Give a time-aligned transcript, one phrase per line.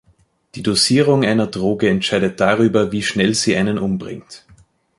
[0.55, 4.47] Die Dosierung einer Droge entscheidet darüber, wie schnell sie einen umbringt.